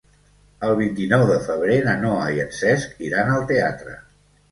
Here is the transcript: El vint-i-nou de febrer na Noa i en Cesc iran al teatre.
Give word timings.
El 0.67 0.71
vint-i-nou 0.77 1.25
de 1.31 1.35
febrer 1.47 1.75
na 1.87 1.93
Noa 2.05 2.23
i 2.37 2.41
en 2.45 2.49
Cesc 2.61 3.05
iran 3.09 3.31
al 3.35 3.45
teatre. 3.53 3.95